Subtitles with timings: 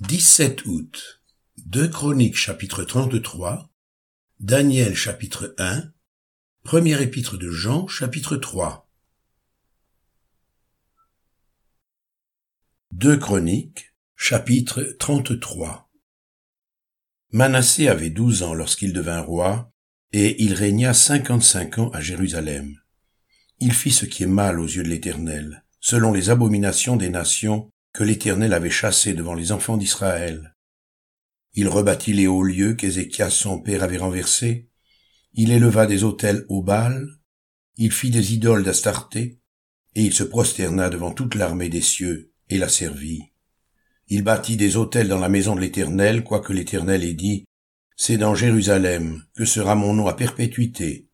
[0.00, 1.24] 17 août.
[1.66, 3.68] 2 Chroniques chapitre 33.
[4.38, 5.90] Daniel chapitre 1.
[6.62, 8.88] Premier épître de Jean chapitre 3.
[12.92, 15.90] 2 Chroniques chapitre 33.
[17.32, 19.72] Manassé avait douze ans lorsqu'il devint roi,
[20.12, 22.76] et il régna cinquante-cinq ans à Jérusalem.
[23.58, 27.72] Il fit ce qui est mal aux yeux de l'Éternel, selon les abominations des nations
[27.98, 30.54] que l'Éternel avait chassé devant les enfants d'Israël.
[31.54, 34.68] Il rebâtit les hauts lieux qu'Ézéchias son père avait renversés.
[35.32, 37.08] Il éleva des autels au Baal.
[37.76, 39.40] Il fit des idoles d'Astarté.
[39.96, 43.32] Et il se prosterna devant toute l'armée des cieux et la servit.
[44.06, 47.46] Il bâtit des autels dans la maison de l'Éternel, quoique l'Éternel ait dit,
[47.96, 51.08] C'est dans Jérusalem que sera mon nom à perpétuité.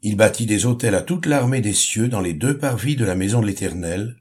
[0.00, 3.16] Il bâtit des autels à toute l'armée des cieux dans les deux parvis de la
[3.16, 4.16] maison de l'Éternel,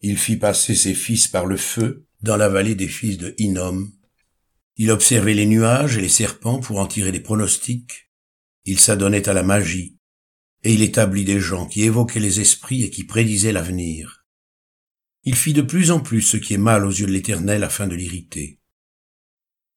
[0.00, 3.90] il fit passer ses fils par le feu dans la vallée des fils de Hinnom.
[4.76, 8.10] Il observait les nuages et les serpents pour en tirer des pronostics.
[8.64, 9.98] Il s'adonnait à la magie,
[10.62, 14.24] et il établit des gens qui évoquaient les esprits et qui prédisaient l'avenir.
[15.24, 17.86] Il fit de plus en plus ce qui est mal aux yeux de l'Éternel afin
[17.86, 18.60] de l'irriter.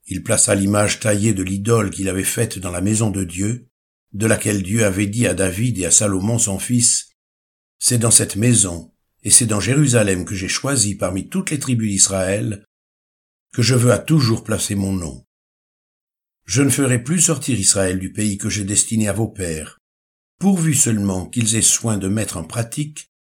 [0.06, 3.70] Il plaça l'image taillée de l'idole qu'il avait faite dans la maison de Dieu,
[4.14, 7.10] de laquelle Dieu avait dit à David et à Salomon son fils,
[7.80, 8.91] C'est dans cette maison
[9.24, 12.66] et c'est dans Jérusalem que j'ai choisi parmi toutes les tribus d'Israël
[13.54, 15.26] que je veux à toujours placer mon nom.
[16.46, 19.78] Je ne ferai plus sortir Israël du pays que j'ai destiné à vos pères,
[20.40, 23.12] pourvu seulement qu'ils aient soin de mettre en pratique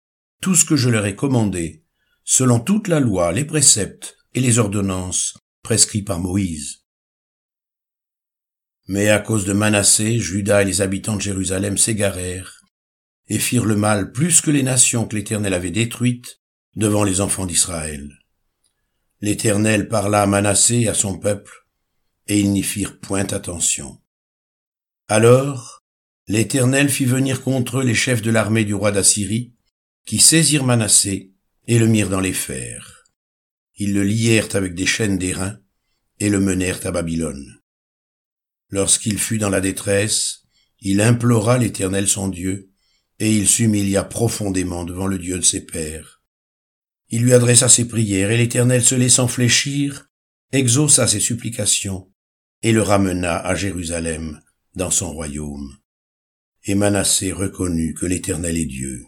[0.41, 1.83] tout ce que je leur ai commandé,
[2.23, 6.85] selon toute la loi, les préceptes et les ordonnances prescrits par Moïse.
[8.87, 12.60] Mais à cause de Manassé, Judas et les habitants de Jérusalem s'égarèrent,
[13.31, 16.41] et firent le mal plus que les nations que l'Éternel avait détruites
[16.75, 18.11] devant les enfants d'Israël.
[19.21, 21.65] L'Éternel parla à Manassé et à son peuple,
[22.27, 24.01] et ils n'y firent point attention.
[25.07, 25.81] Alors,
[26.27, 29.53] l'Éternel fit venir contre eux les chefs de l'armée du roi d'Assyrie,
[30.05, 31.31] qui saisirent Manassé
[31.67, 33.05] et le mirent dans les fers.
[33.77, 35.57] Ils le lièrent avec des chaînes d'airain
[36.19, 37.61] et le menèrent à Babylone.
[38.67, 40.41] Lorsqu'il fut dans la détresse,
[40.81, 42.70] il implora l'Éternel son Dieu,
[43.21, 46.23] et il s'humilia profondément devant le Dieu de ses pères.
[47.09, 50.09] Il lui adressa ses prières, et l'Éternel se laissant fléchir,
[50.51, 52.11] exauça ses supplications,
[52.63, 54.41] et le ramena à Jérusalem,
[54.73, 55.77] dans son royaume.
[56.63, 59.05] Et Manassé reconnut que l'Éternel est Dieu.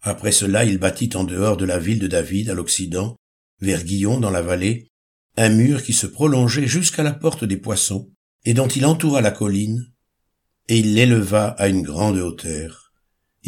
[0.00, 3.18] Après cela, il bâtit en dehors de la ville de David, à l'Occident,
[3.60, 4.88] vers Guillon dans la vallée,
[5.36, 8.10] un mur qui se prolongeait jusqu'à la porte des poissons,
[8.46, 9.92] et dont il entoura la colline,
[10.68, 12.85] et il l'éleva à une grande hauteur.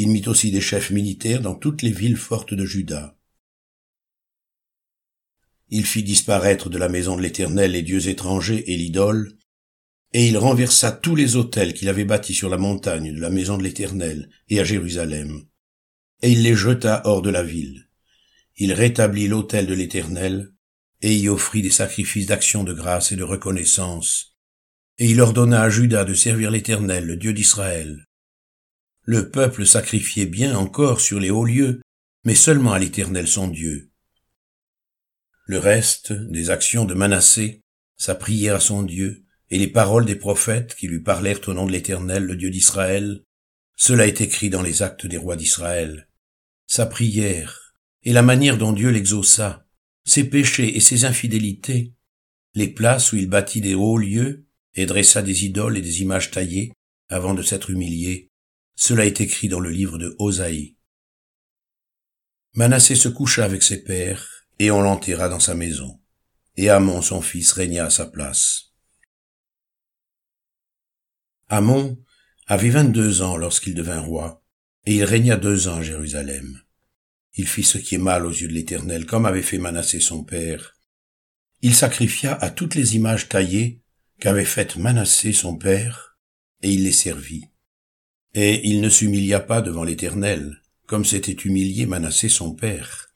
[0.01, 3.19] Il mit aussi des chefs militaires dans toutes les villes fortes de Juda.
[5.71, 9.37] Il fit disparaître de la maison de l'Éternel les dieux étrangers et l'idole,
[10.13, 13.59] et il renversa tous les autels qu'il avait bâtis sur la montagne de la maison
[13.59, 15.43] de l'Éternel et à Jérusalem,
[16.23, 17.89] et il les jeta hors de la ville.
[18.57, 20.53] Il rétablit l'autel de l'Éternel,
[21.03, 24.37] et y offrit des sacrifices d'action de grâce et de reconnaissance,
[24.99, 28.08] et il ordonna à Judas de servir l'Éternel, le Dieu d'Israël
[29.09, 31.81] le peuple sacrifiait bien encore sur les hauts lieux,
[32.25, 33.91] mais seulement à l'Éternel son Dieu.
[35.47, 37.63] Le reste des actions de Manassé,
[37.97, 41.65] sa prière à son Dieu, et les paroles des prophètes qui lui parlèrent au nom
[41.65, 43.25] de l'Éternel, le Dieu d'Israël,
[43.77, 46.11] cela est écrit dans les actes des rois d'Israël.
[46.67, 49.65] Sa prière, et la manière dont Dieu l'exauça,
[50.05, 51.95] ses péchés et ses infidélités,
[52.53, 56.31] les places où il bâtit des hauts lieux et dressa des idoles et des images
[56.31, 56.75] taillées
[57.09, 58.28] avant de s'être humilié,
[58.81, 60.77] cela est écrit dans le livre de Osaïe.
[62.55, 66.01] Manassé se coucha avec ses pères, et on l'enterra dans sa maison.
[66.57, 68.73] Et Amon, son fils, régna à sa place.
[71.49, 72.01] Amon
[72.47, 74.45] avait vingt-deux ans lorsqu'il devint roi,
[74.87, 76.63] et il régna deux ans à Jérusalem.
[77.35, 80.23] Il fit ce qui est mal aux yeux de l'Éternel, comme avait fait Manassé son
[80.23, 80.77] père.
[81.63, 83.83] Il sacrifia à toutes les images taillées
[84.21, 86.17] qu'avait faites Manassé son père,
[86.63, 87.51] et il les servit.
[88.35, 93.15] Et il ne s'humilia pas devant l'Éternel, comme s'était humilié Manassé son père,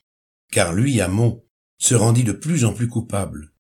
[0.51, 1.45] car lui, Amon,
[1.79, 3.53] se rendit de plus en plus coupable.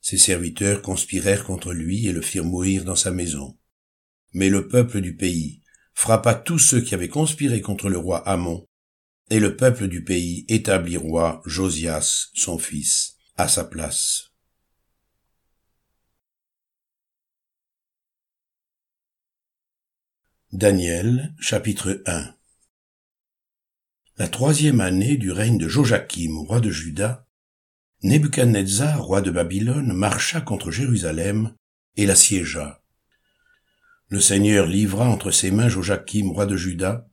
[0.00, 3.56] Ses serviteurs conspirèrent contre lui et le firent mourir dans sa maison.
[4.32, 5.62] Mais le peuple du pays
[5.94, 8.66] frappa tous ceux qui avaient conspiré contre le roi Amon,
[9.30, 14.31] et le peuple du pays établit roi Josias, son fils, à sa place.
[20.54, 22.34] Daniel chapitre 1
[24.18, 27.26] La troisième année du règne de Joachim, roi de Juda,
[28.02, 31.54] Nebuchadnezzar, roi de Babylone, marcha contre Jérusalem
[31.96, 32.82] et la siégea.
[34.08, 37.08] Le Seigneur livra entre ses mains Joachim, roi de Juda,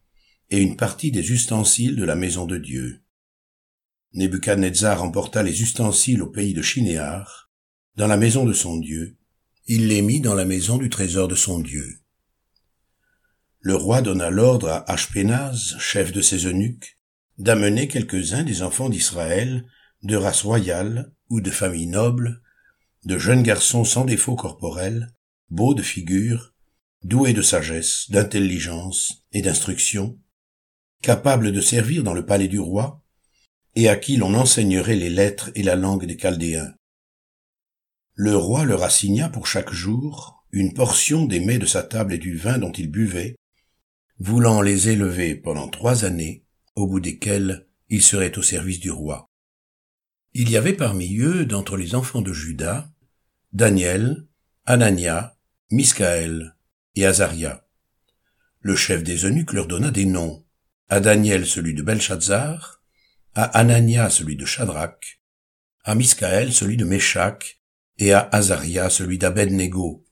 [0.50, 3.06] et une partie des ustensiles de la maison de Dieu.
[4.12, 7.50] Nebuchadnezzar emporta les ustensiles au pays de Chinéar,
[7.96, 9.16] dans la maison de son Dieu,
[9.66, 12.02] il les mit dans la maison du trésor de son Dieu.
[13.62, 16.98] Le roi donna l'ordre à Ashpenaz, chef de ses eunuques,
[17.38, 19.66] d'amener quelques-uns des enfants d'Israël,
[20.02, 22.42] de race royale ou de famille noble,
[23.04, 25.14] de jeunes garçons sans défaut corporel,
[25.50, 26.54] beaux de figure,
[27.04, 30.18] doués de sagesse, d'intelligence et d'instruction,
[31.02, 33.04] capables de servir dans le palais du roi,
[33.76, 36.74] et à qui l'on enseignerait les lettres et la langue des Chaldéens.
[38.14, 42.18] Le roi leur assigna pour chaque jour une portion des mets de sa table et
[42.18, 43.36] du vin dont ils buvaient,
[44.20, 46.46] voulant les élever pendant trois années,
[46.76, 49.30] au bout desquelles ils seraient au service du roi.
[50.34, 52.92] Il y avait parmi eux, d'entre les enfants de Judas,
[53.52, 54.28] Daniel,
[54.66, 55.38] Anania,
[55.72, 56.56] Miscaël
[56.96, 57.66] et Azaria.
[58.60, 60.46] Le chef des eunuques leur donna des noms,
[60.90, 62.84] à Daniel celui de Belshazzar,
[63.34, 65.22] à Anania celui de Shadrach,
[65.84, 67.62] à Miscaël celui de Meshach,
[67.98, 70.06] et à Azaria celui d'Abednego.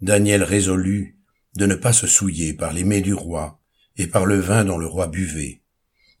[0.00, 1.17] Daniel résolut
[1.58, 3.60] de ne pas se souiller par les mets du roi
[3.96, 5.60] et par le vin dont le roi buvait,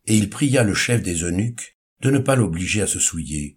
[0.06, 3.56] et il pria le chef des eunuques de ne pas l'obliger à se souiller.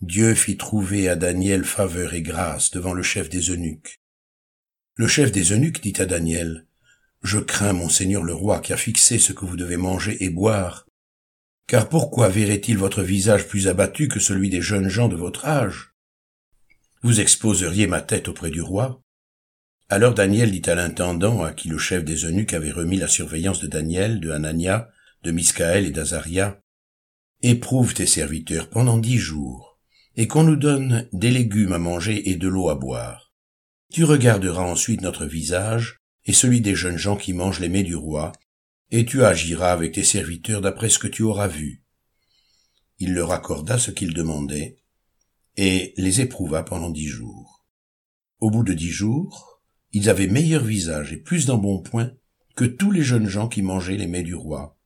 [0.00, 4.00] Dieu fit trouver à Daniel faveur et grâce devant le chef des eunuques.
[4.94, 6.66] Le chef des eunuques dit à Daniel,
[7.22, 10.30] Je crains mon Seigneur le roi qui a fixé ce que vous devez manger et
[10.30, 10.86] boire,
[11.66, 15.92] car pourquoi verrait-il votre visage plus abattu que celui des jeunes gens de votre âge?
[17.02, 19.02] Vous exposeriez ma tête auprès du roi
[19.92, 23.58] Alors Daniel dit à l'intendant à qui le chef des eunuques avait remis la surveillance
[23.58, 24.88] de Daniel, de Hanania,
[25.24, 26.62] de Miscaël et d'Azaria,
[27.42, 29.80] Éprouve tes serviteurs pendant dix jours,
[30.14, 33.32] et qu'on nous donne des légumes à manger et de l'eau à boire.
[33.92, 37.96] Tu regarderas ensuite notre visage et celui des jeunes gens qui mangent les mets du
[37.96, 38.30] roi,
[38.92, 41.82] et tu agiras avec tes serviteurs d'après ce que tu auras vu.
[43.00, 44.76] Il leur accorda ce qu'ils demandaient,
[45.56, 47.66] et les éprouva pendant dix jours.
[48.38, 49.49] Au bout de dix jours,
[49.92, 52.12] ils avaient meilleur visage et plus d'embonpoint
[52.56, 54.78] que tous les jeunes gens qui mangeaient les mets du roi.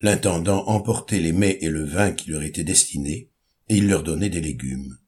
[0.00, 3.30] L'intendant emportait les mets et le vin qui leur étaient destinés,
[3.68, 4.98] et il leur donnait des légumes.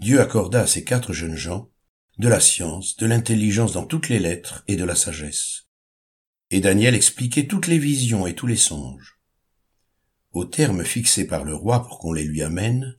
[0.00, 1.70] Dieu accorda à ces quatre jeunes gens
[2.18, 5.66] de la science, de l'intelligence dans toutes les lettres et de la sagesse
[6.52, 9.18] et Daniel expliquait toutes les visions et tous les songes.
[10.32, 12.98] Au terme fixé par le roi pour qu'on les lui amène,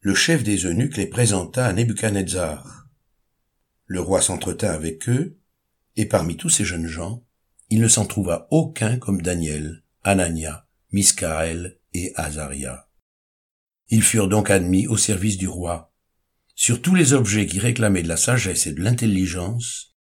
[0.00, 2.81] le chef des eunuques les présenta à Nebuchadnezzar.
[3.92, 5.36] Le roi s'entretint avec eux,
[5.96, 7.26] et parmi tous ces jeunes gens,
[7.68, 12.88] il ne s'en trouva aucun comme Daniel, Anania, Miscaël et Azaria.
[13.90, 15.92] Ils furent donc admis au service du roi.
[16.54, 19.94] Sur tous les objets qui réclamaient de la sagesse et de l'intelligence,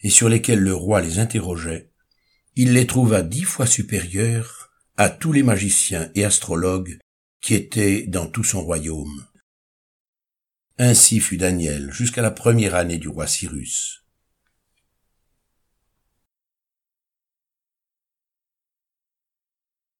[0.00, 1.90] et sur lesquels le roi les interrogeait,
[2.54, 4.68] il les trouva dix fois supérieurs
[4.98, 6.98] à tous les magiciens et astrologues
[7.40, 9.26] qui étaient dans tout son royaume.
[10.80, 14.04] Ainsi fut Daniel jusqu'à la première année du roi Cyrus.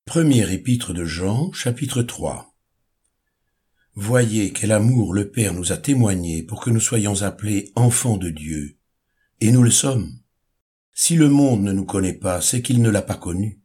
[0.05, 2.55] Premier épître de Jean, chapitre 3
[3.95, 8.31] Voyez quel amour le Père nous a témoigné pour que nous soyons appelés enfants de
[8.31, 8.79] Dieu,
[9.41, 10.21] et nous le sommes.
[10.93, 13.61] Si le monde ne nous connaît pas, c'est qu'il ne l'a pas connu.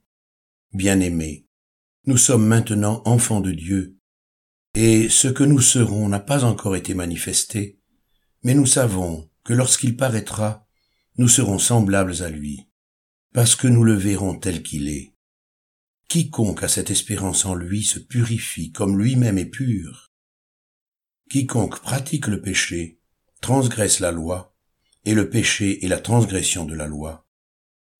[0.73, 1.45] Bien-aimés,
[2.07, 3.99] nous sommes maintenant enfants de Dieu,
[4.75, 7.79] et ce que nous serons n'a pas encore été manifesté,
[8.43, 10.67] mais nous savons que lorsqu'il paraîtra,
[11.17, 12.67] nous serons semblables à lui,
[13.33, 15.13] parce que nous le verrons tel qu'il est.
[16.07, 20.11] Quiconque a cette espérance en lui se purifie comme lui-même est pur.
[21.29, 22.99] Quiconque pratique le péché
[23.41, 24.55] transgresse la loi,
[25.05, 27.27] et le péché est la transgression de la loi.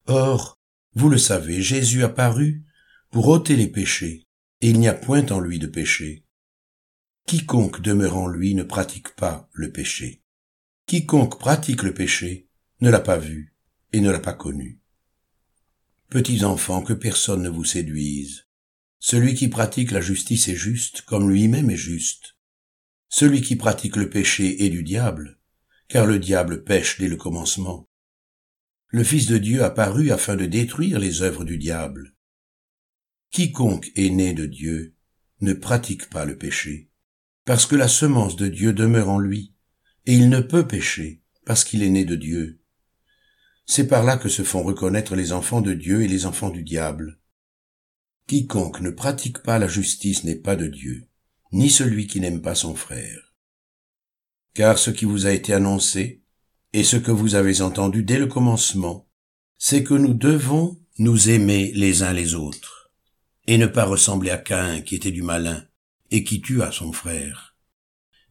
[0.08, 0.58] Or,
[0.94, 2.64] vous le savez, Jésus apparut
[3.12, 4.26] pour ôter les péchés,
[4.62, 6.23] et il n'y a point en lui de péché.
[7.26, 10.24] Quiconque demeure en lui ne pratique pas le péché.
[10.86, 12.50] Quiconque pratique le péché
[12.82, 13.56] ne l'a pas vu
[13.92, 14.82] et ne l'a pas connu.
[16.10, 18.46] Petits enfants, que personne ne vous séduise.
[19.00, 22.36] Celui qui pratique la justice est juste, comme lui-même est juste.
[23.10, 25.40] Celui qui pratique le péché est du diable,
[25.88, 27.88] car le diable pêche dès le commencement
[28.94, 32.14] le Fils de Dieu apparut afin de détruire les œuvres du diable.
[33.32, 34.94] Quiconque est né de Dieu
[35.42, 36.92] ne pratique pas le péché,
[37.46, 39.54] parce que la semence de Dieu demeure en lui,
[40.06, 42.62] et il ne peut pécher, parce qu'il est né de Dieu.
[43.66, 46.64] C'est par là que se font reconnaître les enfants de Dieu et les enfants du
[46.64, 47.20] diable.
[48.28, 51.08] Quiconque ne pratique pas la justice n'est pas de Dieu,
[51.52, 53.34] ni celui qui n'aime pas son frère.
[54.54, 56.24] Car ce qui vous a été annoncé,
[56.74, 59.08] et ce que vous avez entendu dès le commencement,
[59.58, 62.92] c'est que nous devons nous aimer les uns les autres,
[63.48, 65.66] et ne pas ressembler à Caïn qui était du malin,
[66.14, 67.58] et qui tua son frère.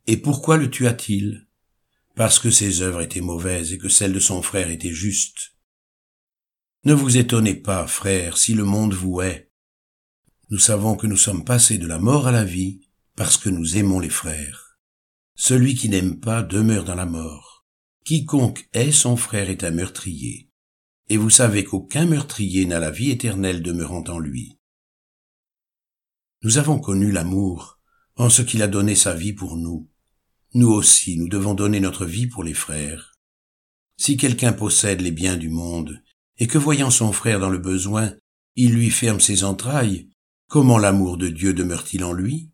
[0.06, 1.48] Et pourquoi le tua-t-il?
[2.14, 5.56] Parce que ses œuvres étaient mauvaises et que celles de son frère étaient justes.
[6.84, 9.50] Ne vous étonnez pas, frères, si le monde vous hait.
[10.50, 12.86] Nous savons que nous sommes passés de la mort à la vie
[13.16, 14.78] parce que nous aimons les frères.
[15.34, 17.66] Celui qui n'aime pas demeure dans la mort.
[18.04, 20.50] Quiconque hait son frère est un meurtrier.
[21.08, 24.56] Et vous savez qu'aucun meurtrier n'a la vie éternelle demeurant en lui.
[26.44, 27.78] Nous avons connu l'amour
[28.16, 29.88] en ce qu'il a donné sa vie pour nous.
[30.54, 33.14] Nous aussi, nous devons donner notre vie pour les frères.
[33.96, 36.02] Si quelqu'un possède les biens du monde,
[36.38, 38.12] et que voyant son frère dans le besoin,
[38.56, 40.10] il lui ferme ses entrailles,
[40.48, 42.50] comment l'amour de Dieu demeure-t-il en lui?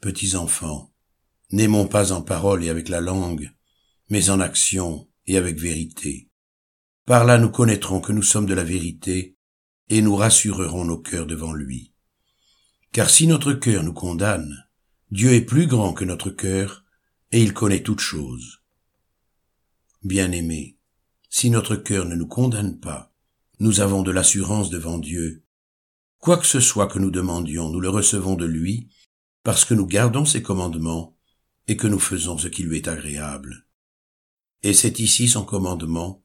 [0.00, 0.94] Petits enfants,
[1.52, 3.52] n'aimons pas en parole et avec la langue,
[4.08, 6.30] mais en action et avec vérité.
[7.04, 9.36] Par là nous connaîtrons que nous sommes de la vérité,
[9.90, 11.89] et nous rassurerons nos cœurs devant lui.
[12.92, 14.66] Car si notre cœur nous condamne,
[15.12, 16.84] Dieu est plus grand que notre cœur,
[17.30, 18.62] et il connaît toutes choses.
[20.02, 20.76] Bien-aimés,
[21.28, 23.14] si notre cœur ne nous condamne pas,
[23.60, 25.44] nous avons de l'assurance devant Dieu.
[26.18, 28.88] Quoi que ce soit que nous demandions, nous le recevons de lui,
[29.44, 31.16] parce que nous gardons ses commandements
[31.68, 33.66] et que nous faisons ce qui lui est agréable.
[34.64, 36.24] Et c'est ici son commandement,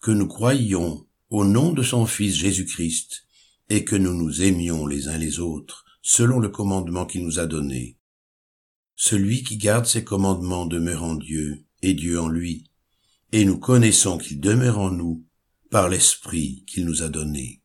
[0.00, 3.26] que nous croyions au nom de son Fils Jésus-Christ,
[3.68, 7.46] et que nous nous aimions les uns les autres, selon le commandement qu'il nous a
[7.46, 7.98] donné.
[8.94, 12.70] Celui qui garde ses commandements demeure en Dieu, et Dieu en lui,
[13.32, 15.26] et nous connaissons qu'il demeure en nous
[15.68, 17.60] par l'Esprit qu'il nous a donné.